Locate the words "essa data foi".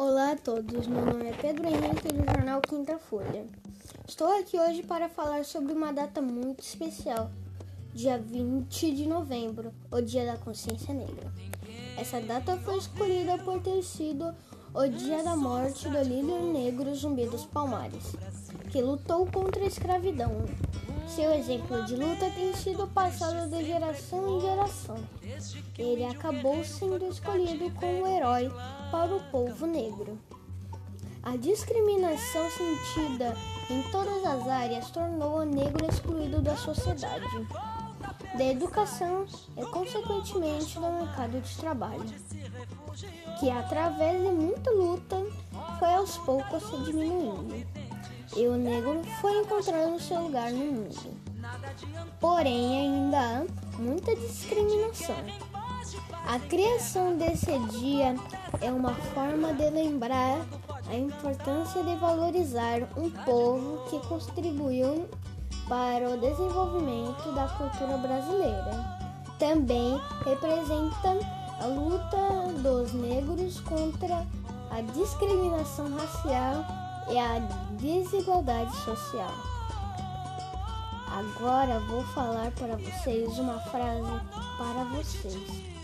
11.96-12.78